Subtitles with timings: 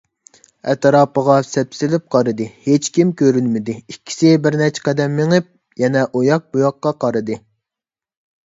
[0.71, 5.51] ئەتراپقا سەپسېلىپ قارىدى، ھېچكىم كۆرۈنمىدى، ئىككىسى بىرنەچچە قەدەم مېڭىپ،
[5.85, 7.39] يەنە ئۇياق- بۇياققا قارىدى.